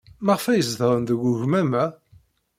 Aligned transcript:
Maɣef 0.25 0.45
ay 0.45 0.61
zedɣen 0.69 1.01
deg 1.09 1.19
ugmam-a? 1.29 1.85